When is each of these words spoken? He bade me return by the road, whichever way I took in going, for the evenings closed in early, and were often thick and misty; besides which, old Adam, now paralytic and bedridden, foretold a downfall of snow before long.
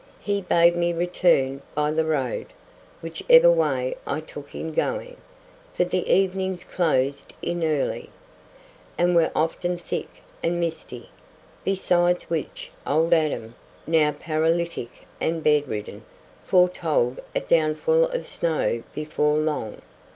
He 0.21 0.41
bade 0.41 0.75
me 0.75 0.93
return 0.93 1.61
by 1.75 1.91
the 1.91 2.07
road, 2.07 2.47
whichever 3.03 3.51
way 3.51 3.95
I 4.07 4.19
took 4.19 4.55
in 4.55 4.71
going, 4.71 5.15
for 5.75 5.83
the 5.85 6.09
evenings 6.11 6.63
closed 6.63 7.33
in 7.43 7.63
early, 7.63 8.09
and 8.97 9.15
were 9.15 9.29
often 9.35 9.77
thick 9.77 10.09
and 10.41 10.59
misty; 10.59 11.09
besides 11.63 12.31
which, 12.31 12.71
old 12.87 13.13
Adam, 13.13 13.53
now 13.85 14.11
paralytic 14.11 15.05
and 15.19 15.43
bedridden, 15.43 16.03
foretold 16.45 17.19
a 17.35 17.39
downfall 17.39 18.05
of 18.05 18.25
snow 18.25 18.81
before 18.95 19.37
long. 19.37 19.83